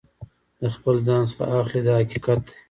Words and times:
د 0.61 0.63
خپل 0.75 0.95
ځان 1.07 1.23
څخه 1.29 1.45
اخلي 1.61 1.81
دا 1.87 1.93
حقیقت 2.01 2.39
دی. 2.47 2.53